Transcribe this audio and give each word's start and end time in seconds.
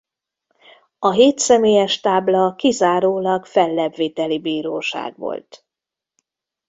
A 0.99 1.11
hétszemélyes 1.11 1.99
tábla 1.99 2.55
kizárólag 2.55 3.45
fellebbviteli 3.45 4.39
bíróság 4.39 5.17
volt. 5.17 5.65